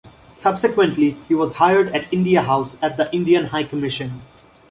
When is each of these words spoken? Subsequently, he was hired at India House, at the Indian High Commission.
Subsequently, 0.35 1.15
he 1.27 1.35
was 1.35 1.57
hired 1.57 1.89
at 1.89 2.11
India 2.11 2.41
House, 2.41 2.75
at 2.81 2.97
the 2.97 3.07
Indian 3.13 3.45
High 3.45 3.65
Commission. 3.65 4.21